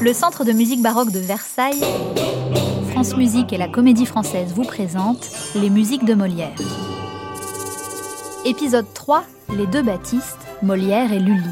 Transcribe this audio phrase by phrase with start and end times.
[0.00, 1.82] Le Centre de musique baroque de Versailles,
[2.92, 6.54] France Musique et la Comédie Française vous présentent les musiques de Molière.
[8.44, 9.24] Épisode 3,
[9.56, 11.42] Les deux Baptistes, Molière et Lully.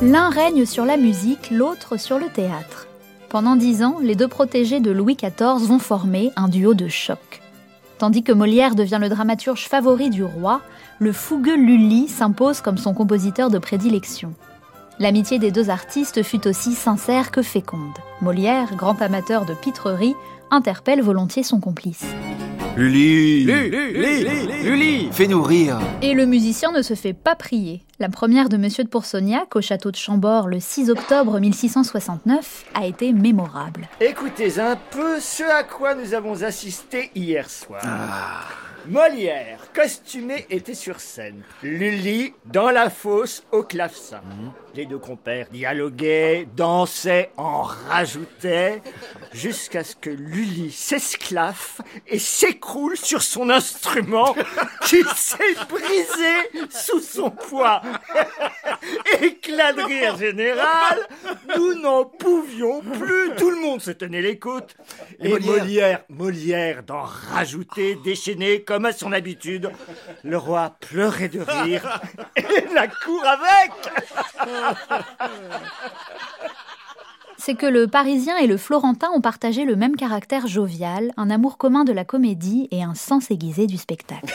[0.00, 2.86] L'un règne sur la musique, l'autre sur le théâtre.
[3.28, 7.42] Pendant dix ans, les deux protégés de Louis XIV vont former un duo de choc.
[7.98, 10.60] Tandis que Molière devient le dramaturge favori du roi,
[11.00, 14.34] le fougueux Lully s'impose comme son compositeur de prédilection.
[15.00, 17.98] L'amitié des deux artistes fut aussi sincère que féconde.
[18.20, 20.14] Molière, grand amateur de pitrerie,
[20.50, 22.04] interpelle volontiers son complice.
[22.76, 27.82] Lully Lully Lully Fais-nous rire Et le musicien ne se fait pas prier.
[27.98, 32.86] La première de Monsieur de Poursognac au château de Chambord le 6 octobre 1669 a
[32.86, 33.88] été mémorable.
[34.00, 37.80] Écoutez un peu ce à quoi nous avons assisté hier soir.
[37.84, 38.67] Ah.
[38.86, 41.42] Molière, costumé, était sur scène.
[41.62, 44.22] Lully, dans la fosse, au clavecin.
[44.74, 48.80] Les deux compères dialoguaient, dansaient, en rajoutaient,
[49.32, 54.34] jusqu'à ce que Lully s'esclaffe et s'écroule sur son instrument
[54.86, 57.82] qui s'est brisé sous son poids.
[59.22, 61.08] Éclat de rire général,
[61.56, 64.76] nous n'en pouvions plus, tout le monde se tenait les côtes.
[65.20, 69.70] Et Molière Molière, Molière d'en rajouter, déchaîné comme à son habitude.
[70.22, 72.02] Le roi pleurait de rire
[72.36, 73.72] et la cour avec.
[77.38, 81.56] C'est que le Parisien et le Florentin ont partagé le même caractère jovial, un amour
[81.56, 84.34] commun de la comédie et un sens aiguisé du spectacle.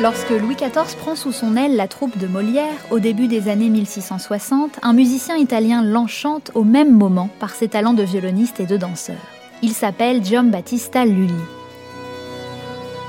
[0.00, 3.68] Lorsque Louis XIV prend sous son aile la troupe de Molière, au début des années
[3.68, 8.76] 1660, un musicien italien l'enchante au même moment par ses talents de violoniste et de
[8.76, 9.16] danseur.
[9.62, 11.57] Il s'appelle Giambattista Lully.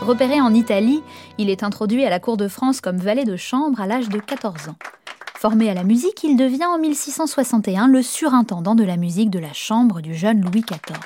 [0.10, 1.04] Repéré en Italie,
[1.38, 4.18] il est introduit à la cour de France comme valet de chambre à l'âge de
[4.18, 4.76] 14 ans.
[5.36, 9.54] Formé à la musique, il devient en 1661 le surintendant de la musique de la
[9.54, 10.98] chambre du jeune Louis XIV.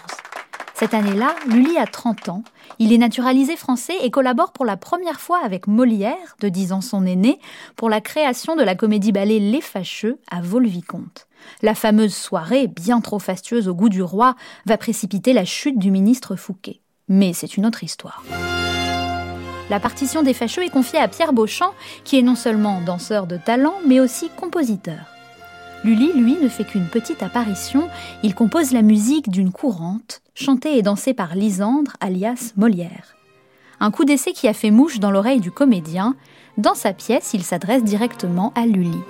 [0.73, 2.43] Cette année-là, Lully a 30 ans,
[2.79, 6.79] il est naturalisé français et collabore pour la première fois avec Molière, de 10 ans
[6.79, 7.39] son aîné,
[7.75, 11.27] pour la création de la comédie-ballet Les Fâcheux à Vaux-le-Vicomte.
[11.61, 15.91] La fameuse soirée, bien trop fastueuse au goût du roi, va précipiter la chute du
[15.91, 16.79] ministre Fouquet.
[17.09, 18.23] Mais c'est une autre histoire.
[19.69, 23.37] La partition des Fâcheux est confiée à Pierre Beauchamp, qui est non seulement danseur de
[23.37, 25.13] talent, mais aussi compositeur.
[25.83, 27.89] Lully, lui, ne fait qu'une petite apparition,
[28.23, 33.15] il compose la musique d'une courante, chantée et dansée par Lisandre, alias Molière.
[33.79, 36.15] Un coup d'essai qui a fait mouche dans l'oreille du comédien,
[36.57, 39.01] dans sa pièce, il s'adresse directement à Lully.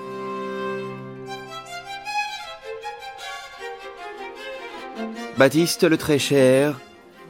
[5.37, 6.79] Baptiste le très cher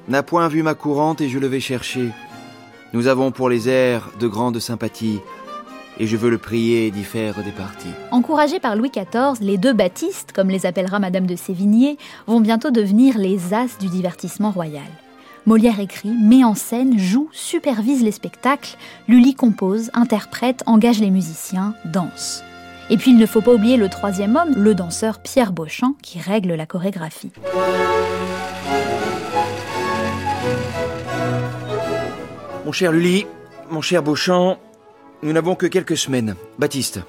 [0.10, 2.12] n'a point vu ma courante et je le vais chercher.
[2.94, 5.20] Nous avons pour les airs de grande sympathie
[6.00, 7.90] et je veux le prier d'y faire des parties.
[8.12, 12.70] Encouragés par Louis XIV, les deux Baptistes, comme les appellera Madame de Sévigné, vont bientôt
[12.70, 14.84] devenir les as du divertissement royal.
[15.48, 18.78] Molière écrit, met en scène, joue, supervise les spectacles,
[19.08, 22.44] Lully compose, interprète, engage les musiciens, danse.
[22.92, 26.20] Et puis il ne faut pas oublier le troisième homme, le danseur Pierre Beauchamp, qui
[26.20, 27.32] règle la chorégraphie.
[32.66, 33.28] Mon cher Lully,
[33.70, 34.58] mon cher Beauchamp,
[35.22, 36.36] nous n'avons que quelques semaines.
[36.58, 37.02] Baptiste,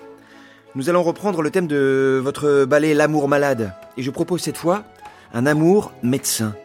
[0.74, 3.72] nous allons reprendre le thème de votre ballet L'amour malade.
[3.96, 4.82] Et je propose cette fois
[5.32, 6.56] un amour médecin.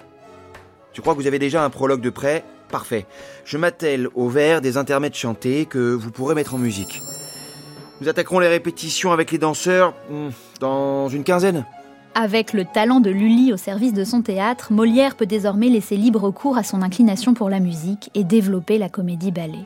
[0.93, 2.43] Je crois que vous avez déjà un prologue de prêt.
[2.71, 3.05] Parfait.
[3.45, 6.99] Je m'attelle au vers des intermèdes chantés que vous pourrez mettre en musique.
[8.01, 10.29] Nous attaquerons les répétitions avec les danseurs hmm,
[10.59, 11.63] dans une quinzaine.
[12.15, 16.31] Avec le talent de Lully au service de son théâtre, Molière peut désormais laisser libre
[16.31, 19.65] cours à son inclination pour la musique et développer la comédie-ballet.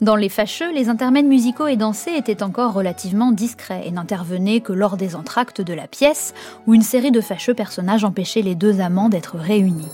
[0.00, 4.72] Dans Les Fâcheux, les intermèdes musicaux et dansés étaient encore relativement discrets et n'intervenaient que
[4.72, 6.34] lors des entr'actes de la pièce,
[6.66, 9.90] où une série de fâcheux personnages empêchait les deux amants d'être réunis.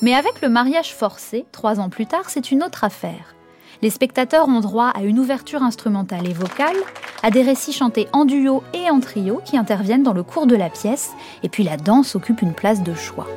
[0.00, 3.34] Mais avec le mariage forcé, trois ans plus tard, c'est une autre affaire.
[3.80, 6.76] Les spectateurs ont droit à une ouverture instrumentale et vocale,
[7.22, 10.56] à des récits chantés en duo et en trio qui interviennent dans le cours de
[10.56, 11.12] la pièce,
[11.44, 13.28] et puis la danse occupe une place de choix.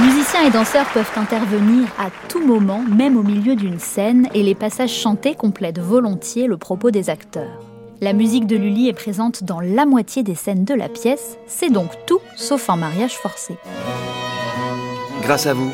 [0.00, 4.54] Musiciens et danseurs peuvent intervenir à tout moment, même au milieu d'une scène, et les
[4.54, 7.64] passages chantés complètent volontiers le propos des acteurs.
[8.00, 11.68] La musique de Lully est présente dans la moitié des scènes de la pièce, c'est
[11.68, 13.56] donc tout sauf un mariage forcé.
[15.22, 15.70] Grâce à vous,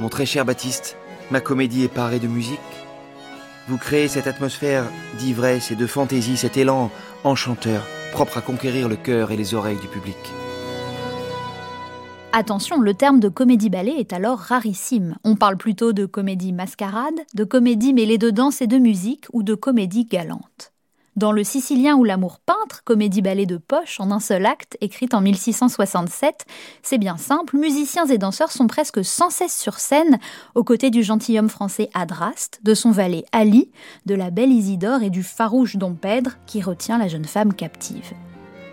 [0.00, 0.96] mon très cher Baptiste,
[1.30, 2.58] ma comédie est parée de musique.
[3.68, 4.84] Vous créez cette atmosphère
[5.18, 6.90] d'ivresse et de fantaisie, cet élan
[7.24, 7.82] enchanteur,
[8.12, 10.16] propre à conquérir le cœur et les oreilles du public.
[12.32, 15.16] Attention, le terme de comédie-ballet est alors rarissime.
[15.24, 19.42] On parle plutôt de comédie mascarade, de comédie mêlée de danse et de musique ou
[19.42, 20.73] de comédie galante.
[21.16, 25.20] Dans Le Sicilien ou L'amour peintre, comédie-ballet de poche en un seul acte, écrite en
[25.20, 26.44] 1667,
[26.82, 30.18] c'est bien simple, musiciens et danseurs sont presque sans cesse sur scène,
[30.56, 33.70] aux côtés du gentilhomme français Adraste, de son valet Ali,
[34.06, 38.12] de la belle Isidore et du farouche Don Pedre qui retient la jeune femme captive.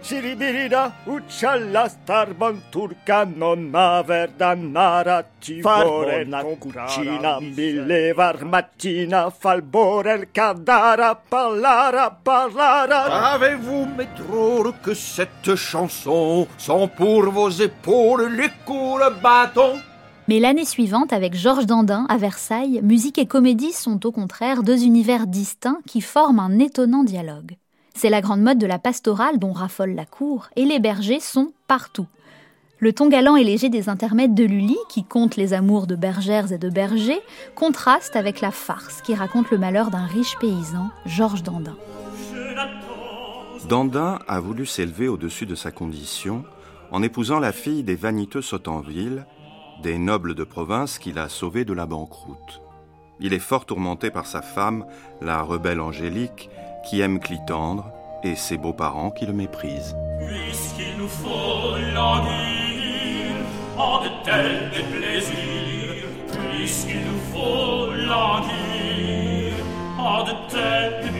[0.01, 12.09] Siribirida, uccella starbanturca, non aver dannara ci vorena cucina, mille var mattina, falborel cadara, parlara,
[12.09, 13.33] parlara.
[13.33, 19.79] Avez-vous, maître, que cette chanson sont pour vos épaules les coups de bâton
[20.27, 24.83] mais l'année suivante, avec Georges Dandin à Versailles, musique et comédie sont au contraire deux
[24.85, 27.57] univers distincts qui forment un étonnant dialogue.
[27.93, 31.51] C'est la grande mode de la pastorale dont raffole la cour, et les bergers sont
[31.67, 32.07] partout.
[32.79, 36.51] Le ton galant et léger des intermèdes de Lully, qui compte les amours de bergères
[36.51, 37.21] et de bergers,
[37.53, 41.75] contraste avec la farce qui raconte le malheur d'un riche paysan, Georges Dandin.
[43.69, 46.43] Dandin a voulu s'élever au-dessus de sa condition
[46.89, 49.25] en épousant la fille des vaniteux Sautanville,
[49.83, 52.61] des nobles de province qu'il a sauvés de la banqueroute.
[53.19, 54.85] Il est fort tourmenté par sa femme,
[55.21, 56.49] la rebelle Angélique,
[56.83, 57.91] qui aime Clitandre,
[58.23, 59.95] et ses beaux-parents qui le méprisent.
[60.19, 63.35] Puisqu'il nous faut languir
[63.77, 66.05] en de tels déplaisirs,
[66.51, 69.53] puisqu'il nous faut languir
[69.97, 71.10] en de tels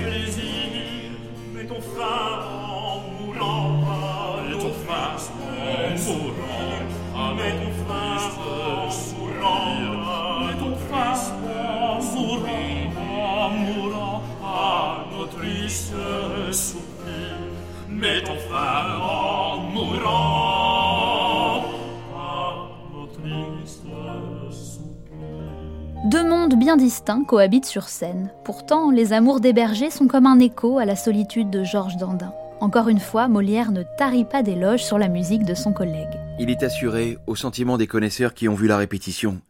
[26.72, 28.30] bien distincts cohabitent sur scène.
[28.46, 32.34] Pourtant, les amours des bergers sont comme un écho à la solitude de Georges Dandin.
[32.62, 36.18] Encore une fois, Molière ne tarit pas d'éloges sur la musique de son collègue.
[36.40, 39.42] Il est assuré, au sentiment des connaisseurs qui ont vu la répétition,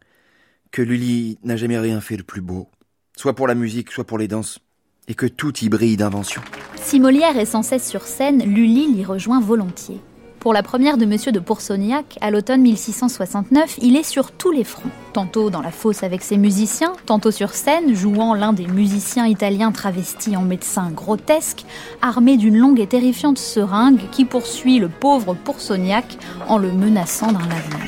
[0.72, 2.68] que Lully n'a jamais rien fait de plus beau,
[3.16, 4.58] soit pour la musique, soit pour les danses,
[5.06, 6.42] et que tout y brille d'invention.
[6.74, 10.00] Si Molière est sans cesse sur scène, Lully l'y rejoint volontiers.
[10.42, 14.64] Pour la première de Monsieur de Poursognac, à l'automne 1669, il est sur tous les
[14.64, 14.90] fronts.
[15.12, 19.70] Tantôt dans la fosse avec ses musiciens, tantôt sur scène, jouant l'un des musiciens italiens
[19.70, 21.64] travestis en médecin grotesque,
[22.02, 26.18] armé d'une longue et terrifiante seringue qui poursuit le pauvre Poursognac
[26.48, 27.78] en le menaçant d'un lavement.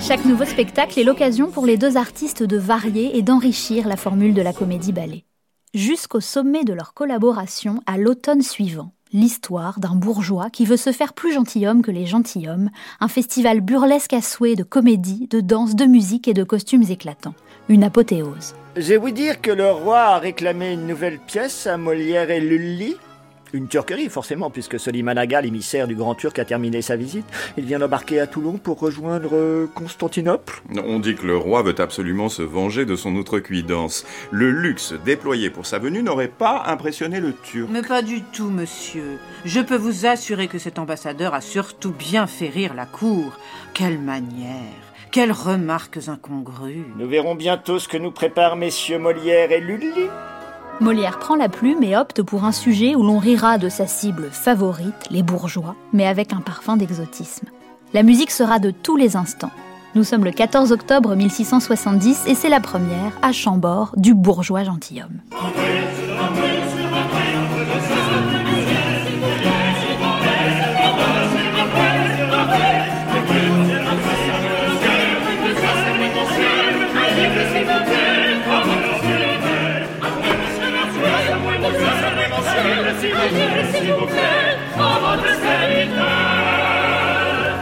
[0.00, 4.34] Chaque nouveau spectacle est l'occasion pour les deux artistes de varier et d'enrichir la formule
[4.34, 5.24] de la comédie-ballet.
[5.74, 11.14] Jusqu'au sommet de leur collaboration à l'automne suivant, l'histoire d'un bourgeois qui veut se faire
[11.14, 15.84] plus gentilhomme que les gentilshommes, un festival burlesque à souhait de comédie, de danse, de
[15.86, 17.34] musique et de costumes éclatants.
[17.68, 18.54] Une apothéose.
[18.76, 22.94] J'ai ouï dire que le roi a réclamé une nouvelle pièce à Molière et Lully.
[23.54, 27.24] Une turquerie, forcément, puisque Soliman Aga, l'émissaire du Grand Turc, a terminé sa visite.
[27.56, 30.60] Il vient d'embarquer à Toulon pour rejoindre euh, Constantinople.
[30.84, 34.04] On dit que le roi veut absolument se venger de son outrecuidance.
[34.32, 37.70] Le luxe déployé pour sa venue n'aurait pas impressionné le Turc.
[37.70, 39.20] Mais pas du tout, monsieur.
[39.44, 43.38] Je peux vous assurer que cet ambassadeur a surtout bien fait rire la cour.
[43.72, 44.58] Quelle manière
[45.12, 50.10] Quelles remarques incongrues Nous verrons bientôt ce que nous préparent messieurs Molière et Lully.
[50.80, 54.28] Molière prend la plume et opte pour un sujet où l'on rira de sa cible
[54.32, 57.46] favorite, les bourgeois, mais avec un parfum d'exotisme.
[57.92, 59.52] La musique sera de tous les instants.
[59.94, 65.20] Nous sommes le 14 octobre 1670 et c'est la première, à Chambord, du bourgeois gentilhomme.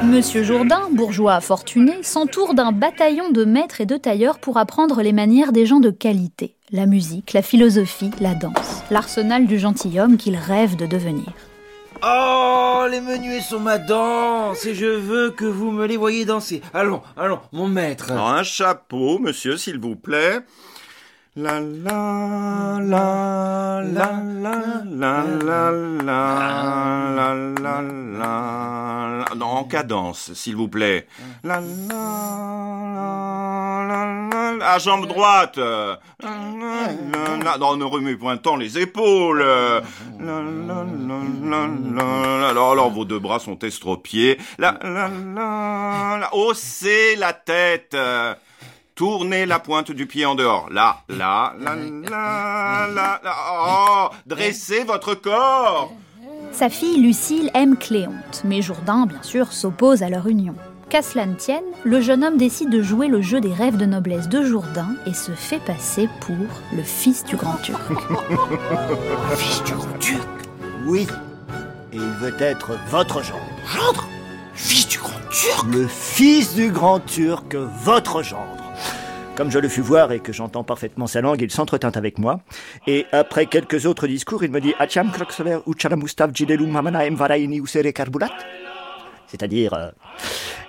[0.05, 5.13] Monsieur Jourdain, bourgeois fortuné, s'entoure d'un bataillon de maîtres et de tailleurs pour apprendre les
[5.13, 10.37] manières des gens de qualité, la musique, la philosophie, la danse, l'arsenal du gentilhomme qu'il
[10.37, 11.33] rêve de devenir.
[12.05, 16.61] Oh, les menuets sont ma danse, et je veux que vous me les voyez danser.
[16.75, 18.11] Allons, allons, mon maître.
[18.13, 20.41] Un chapeau, monsieur, s'il vous plaît.
[21.35, 25.73] La la la la la la la la
[27.33, 27.81] la la
[28.21, 31.07] la en cadence, s'il vous plaît.
[31.43, 31.63] La la
[32.99, 35.57] la la la à jambe droite.
[35.57, 35.97] Non,
[37.79, 39.43] ne remue point tant les épaules.
[42.51, 44.37] Alors, alors vos deux bras sont estropiés.
[44.59, 46.29] La la la la.
[46.35, 47.97] Haussez la tête.
[49.03, 50.69] Tournez la pointe du pied en dehors.
[50.71, 53.35] Là, là, là, là, là, là.
[53.51, 55.93] Oh, dressez votre corps.
[56.53, 60.55] Sa fille Lucille aime Cléonte, mais Jourdain, bien sûr, s'oppose à leur union.
[60.89, 63.87] Qu'à cela ne tienne, le jeune homme décide de jouer le jeu des rêves de
[63.87, 66.37] noblesse de Jourdain et se fait passer pour
[66.73, 67.83] le fils du grand turc.
[69.35, 70.29] Fils du grand turc
[70.87, 71.09] Oui.
[71.93, 73.43] Et il veut être votre gendre.
[73.67, 74.07] Gendre?
[74.55, 78.62] Fils du grand turc Le fils du grand turc, votre gendre.
[79.43, 82.43] Comme je le fus voir et que j'entends parfaitement sa langue, il s'entretint avec moi.
[82.87, 85.11] Et après quelques autres discours, il me dit Acham
[86.33, 86.81] jidelum
[87.51, 87.93] usere
[89.27, 89.91] C'est-à-dire, euh,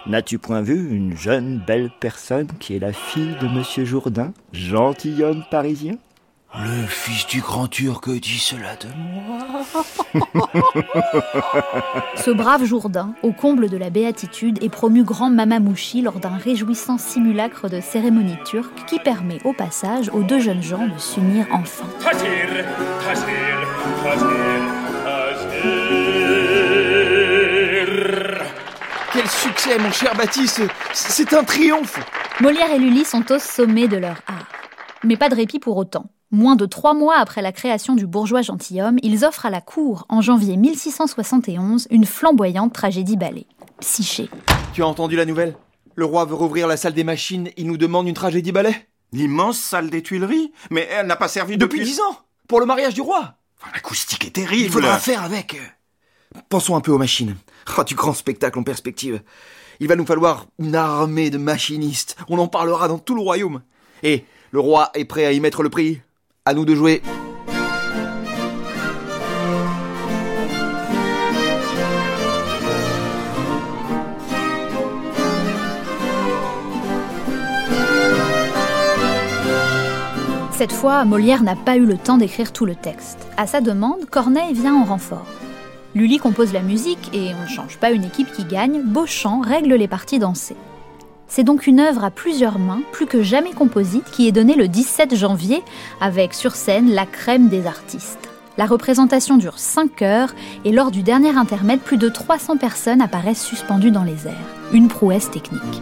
[0.07, 5.43] n'as-tu point vu une jeune, belle personne qui est la fille de Monsieur Jourdain, gentilhomme
[5.51, 5.93] parisien?
[6.55, 9.39] Le fils du grand turc dit cela de moi.
[12.15, 16.99] Ce brave Jourdain, au comble de la béatitude, est promu grand mamamouchi lors d'un réjouissant
[16.99, 21.87] simulacre de cérémonie turque qui permet au passage aux deux jeunes gens de s'unir enfin.
[21.99, 22.29] Tazir,
[23.03, 23.25] Tazir,
[24.03, 24.27] Tazir,
[25.03, 25.53] Tazir.
[29.11, 30.61] Quel succès, mon cher Baptiste
[30.93, 31.99] C'est un triomphe
[32.41, 34.45] Molière et Lully sont au sommet de leur art.
[35.03, 36.05] Mais pas de répit pour autant.
[36.33, 40.07] Moins de trois mois après la création du bourgeois gentilhomme, ils offrent à la cour,
[40.09, 43.45] en janvier 1671, une flamboyante tragédie ballet.
[43.81, 44.31] Psyché.
[44.73, 45.55] Tu as entendu la nouvelle?
[45.93, 49.59] Le roi veut rouvrir la salle des machines, il nous demande une tragédie ballet L'immense
[49.59, 50.51] salle des Tuileries?
[50.71, 51.91] Mais elle n'a pas servi Depuis depuis...
[51.91, 53.35] dix ans Pour le mariage du roi
[53.71, 54.63] L'acoustique est terrible.
[54.63, 55.61] Il faudra faire avec.
[56.49, 57.35] Pensons un peu aux machines.
[57.77, 59.21] Oh, du grand spectacle en perspective.
[59.79, 62.15] Il va nous falloir une armée de machinistes.
[62.27, 63.61] On en parlera dans tout le royaume.
[64.01, 66.01] Et le roi est prêt à y mettre le prix?
[66.45, 67.01] À nous de jouer.
[80.51, 83.25] Cette fois, Molière n'a pas eu le temps d'écrire tout le texte.
[83.37, 85.25] À sa demande, Corneille vient en renfort.
[85.95, 89.75] Lully compose la musique et on ne change pas une équipe qui gagne, Beauchamp règle
[89.75, 90.57] les parties dansées.
[91.27, 94.67] C'est donc une œuvre à plusieurs mains, plus que jamais composite, qui est donnée le
[94.67, 95.63] 17 janvier
[95.99, 98.29] avec sur scène la crème des artistes.
[98.57, 103.43] La représentation dure 5 heures et lors du dernier intermède, plus de 300 personnes apparaissent
[103.43, 104.53] suspendues dans les airs.
[104.73, 105.81] Une prouesse technique.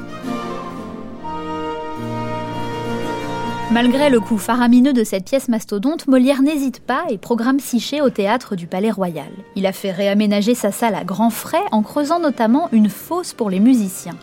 [3.71, 8.10] Malgré le coût faramineux de cette pièce mastodonte, Molière n'hésite pas et programme Psyché au
[8.10, 9.31] théâtre du Palais Royal.
[9.55, 13.50] Il a fait réaménager sa salle à grands frais en creusant notamment une fosse pour
[13.50, 14.17] les musiciens.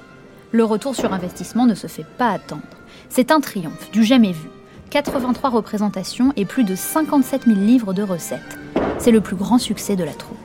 [0.50, 2.62] Le retour sur investissement ne se fait pas attendre.
[3.10, 4.48] C'est un triomphe, du jamais vu.
[4.90, 8.58] 83 représentations et plus de 57 000 livres de recettes.
[8.98, 10.38] C'est le plus grand succès de la troupe.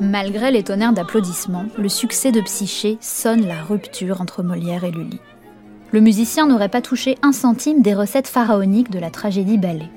[0.00, 5.20] Malgré les tonnerres d'applaudissements, le succès de Psyché sonne la rupture entre Molière et Lully.
[5.96, 9.88] Le musicien n'aurait pas touché un centime des recettes pharaoniques de la tragédie ballet.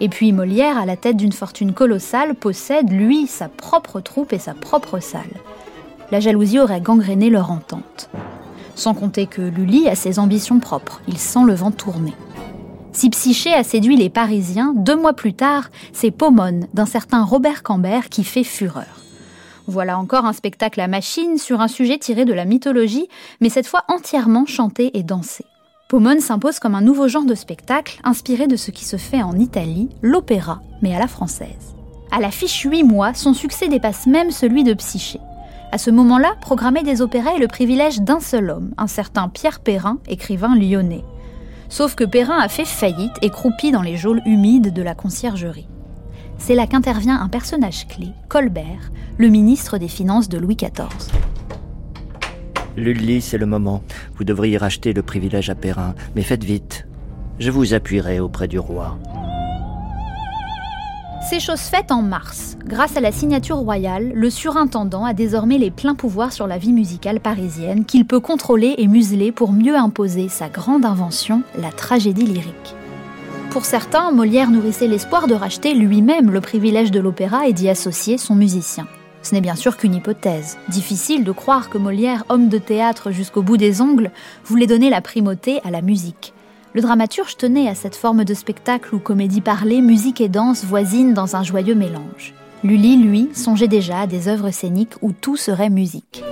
[0.00, 4.40] Et puis Molière, à la tête d'une fortune colossale, possède, lui, sa propre troupe et
[4.40, 5.22] sa propre salle.
[6.10, 8.10] La jalousie aurait gangréné leur entente.
[8.74, 12.14] Sans compter que Lully a ses ambitions propres, il sent le vent tourner.
[12.90, 17.62] Si Psyché a séduit les Parisiens, deux mois plus tard, c'est Pomone, d'un certain Robert
[17.62, 19.03] Cambert, qui fait fureur.
[19.66, 23.08] Voilà encore un spectacle à machine sur un sujet tiré de la mythologie,
[23.40, 25.44] mais cette fois entièrement chanté et dansé.
[25.88, 29.38] Pomone s'impose comme un nouveau genre de spectacle, inspiré de ce qui se fait en
[29.38, 31.74] Italie, l'opéra, mais à la française.
[32.10, 35.20] À l'affiche 8 mois, son succès dépasse même celui de Psyché.
[35.72, 39.60] À ce moment-là, programmer des opéras est le privilège d'un seul homme, un certain Pierre
[39.60, 41.04] Perrin, écrivain lyonnais.
[41.68, 45.66] Sauf que Perrin a fait faillite et croupit dans les geôles humides de la conciergerie.
[46.38, 51.12] C'est là qu'intervient un personnage clé, Colbert, le ministre des Finances de Louis XIV.
[52.76, 53.82] Lully, c'est le moment.
[54.16, 56.86] Vous devriez racheter le privilège à Perrin, mais faites vite.
[57.38, 58.98] Je vous appuierai auprès du roi.
[61.28, 62.58] C'est chose faite en mars.
[62.66, 66.72] Grâce à la signature royale, le surintendant a désormais les pleins pouvoirs sur la vie
[66.72, 72.26] musicale parisienne qu'il peut contrôler et museler pour mieux imposer sa grande invention, la tragédie
[72.26, 72.74] lyrique.
[73.54, 78.18] Pour certains, Molière nourrissait l'espoir de racheter lui-même le privilège de l'opéra et d'y associer
[78.18, 78.88] son musicien.
[79.22, 80.58] Ce n'est bien sûr qu'une hypothèse.
[80.70, 84.10] Difficile de croire que Molière, homme de théâtre jusqu'au bout des ongles,
[84.44, 86.34] voulait donner la primauté à la musique.
[86.72, 91.14] Le dramaturge tenait à cette forme de spectacle où comédie parlée, musique et danse voisinent
[91.14, 92.34] dans un joyeux mélange.
[92.64, 96.24] Lully, lui, songeait déjà à des œuvres scéniques où tout serait musique.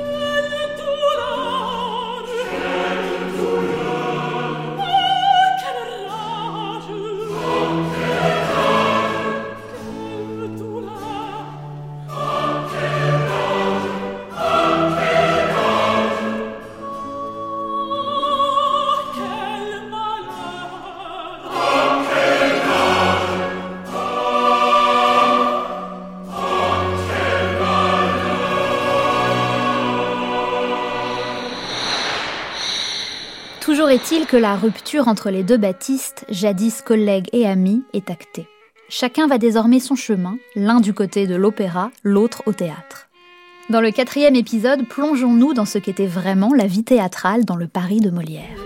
[33.92, 38.48] Est-il que la rupture entre les deux Baptistes, jadis collègues et amis, est actée.
[38.88, 43.10] Chacun va désormais son chemin, l'un du côté de l'opéra, l'autre au théâtre.
[43.68, 48.00] Dans le quatrième épisode, plongeons-nous dans ce qu'était vraiment la vie théâtrale dans le Paris
[48.00, 48.56] de Molière.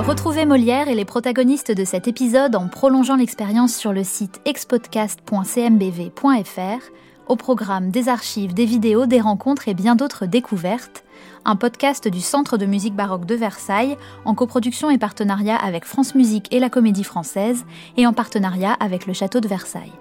[0.00, 6.90] Retrouvez Molière et les protagonistes de cet épisode en prolongeant l'expérience sur le site expodcast.cmbv.fr,
[7.30, 11.04] au programme des archives, des vidéos, des rencontres et bien d'autres découvertes,
[11.44, 16.16] un podcast du Centre de musique baroque de Versailles en coproduction et partenariat avec France
[16.16, 17.64] Musique et la Comédie Française
[17.96, 19.92] et en partenariat avec le Château de Versailles.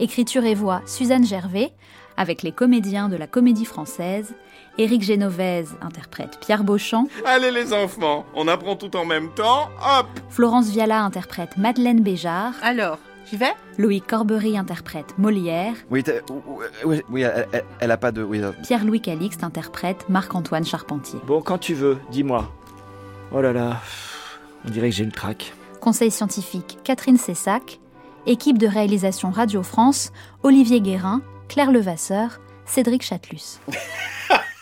[0.00, 1.72] Écriture et voix Suzanne Gervais,
[2.16, 4.34] avec les comédiens de la Comédie Française,
[4.76, 10.08] Éric Génovèse interprète Pierre Beauchamp, Allez les enfants, on apprend tout en même temps, hop!
[10.28, 12.98] Florence Viala interprète Madeleine Béjart, Alors,
[13.30, 16.12] j'y vais Louis Corbery interprète Molière, Oui, t'as-
[16.84, 18.22] oui, oui, elle, elle- elle a pas de.
[18.22, 21.18] Oui, euh, Pierre-Louis Calixte interprète Marc-Antoine Charpentier.
[21.26, 22.50] Bon, quand tu veux, dis-moi.
[23.32, 23.80] Oh là là,
[24.66, 25.52] on dirait que j'ai le trac.
[25.80, 27.80] Conseil scientifique Catherine Cessac,
[28.26, 30.12] équipe de réalisation Radio France,
[30.42, 33.58] Olivier Guérin, Claire Levasseur, Cédric Chatelus.